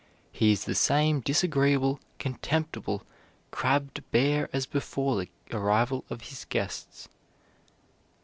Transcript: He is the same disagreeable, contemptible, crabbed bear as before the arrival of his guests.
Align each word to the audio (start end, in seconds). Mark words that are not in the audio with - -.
He 0.31 0.51
is 0.51 0.65
the 0.65 0.73
same 0.73 1.19
disagreeable, 1.19 1.99
contemptible, 2.17 3.03
crabbed 3.51 4.01
bear 4.09 4.49
as 4.51 4.65
before 4.65 5.15
the 5.15 5.29
arrival 5.55 6.05
of 6.09 6.21
his 6.23 6.43
guests. 6.45 7.07